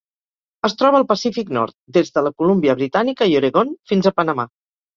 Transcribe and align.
Es 0.69 0.73
troba 0.79 0.97
al 0.99 1.05
Pacífic 1.11 1.51
nord: 1.59 1.75
des 1.99 2.11
de 2.17 2.25
la 2.29 2.33
Colúmbia 2.41 2.77
Britànica 2.81 3.31
i 3.35 3.39
Oregon 3.43 3.77
fins 3.95 4.09
a 4.13 4.17
Panamà. 4.21 4.51